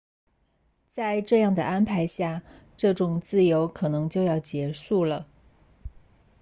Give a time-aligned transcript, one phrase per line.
[0.89, 2.41] 在这样的安排下
[2.75, 5.27] 这种自由可能就要结束了